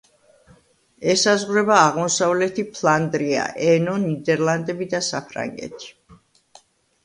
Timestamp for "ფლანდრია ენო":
2.71-3.95